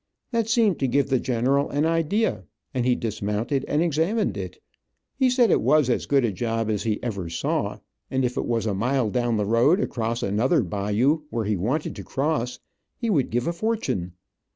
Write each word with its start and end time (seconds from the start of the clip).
That 0.31 0.49
seemed 0.49 0.79
to 0.79 0.87
give 0.87 1.09
the 1.09 1.19
general 1.19 1.69
an 1.69 1.85
idea, 1.85 2.45
and 2.73 2.87
he 2.87 2.95
dismounted 2.95 3.63
and 3.67 3.83
examined 3.83 4.35
it. 4.35 4.59
He 5.15 5.29
said 5.29 5.51
it 5.51 5.61
was 5.61 5.91
as 5.91 6.07
good 6.07 6.25
a 6.25 6.31
job 6.31 6.71
as 6.71 6.81
he 6.81 6.97
ever 7.03 7.29
saw, 7.29 7.77
and 8.09 8.25
if 8.25 8.35
it 8.35 8.47
was 8.47 8.65
a 8.65 8.73
mile 8.73 9.11
down 9.11 9.37
the 9.37 9.45
road, 9.45 9.79
across 9.79 10.23
another 10.23 10.63
bayou, 10.63 11.21
where 11.29 11.45
he 11.45 11.55
wanted 11.55 11.95
to 11.97 12.03
cross, 12.03 12.57
he 12.97 13.11
would 13.11 13.29
give 13.29 13.45
a 13.45 13.53
fortune. 13.53 14.13